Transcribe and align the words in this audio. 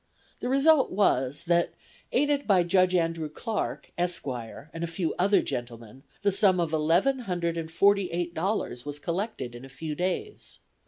The 0.39 0.49
result 0.49 0.89
was 0.91 1.43
that, 1.43 1.75
aided 2.11 2.47
by 2.47 2.63
Judge 2.63 2.95
Andrew 2.95 3.29
Clarke, 3.29 3.91
Esq., 3.99 4.25
and 4.25 4.83
a 4.83 4.87
few 4.87 5.13
other 5.19 5.43
gentlemen, 5.43 6.01
the 6.23 6.31
sum 6.31 6.59
of 6.59 6.73
eleven 6.73 7.19
hundred 7.19 7.55
and 7.55 7.69
forty 7.69 8.09
eight 8.09 8.33
dollars 8.33 8.83
was 8.83 8.97
collected 8.97 9.53
in 9.53 9.63
a 9.63 9.69
few 9.69 9.93
days. 9.93 10.57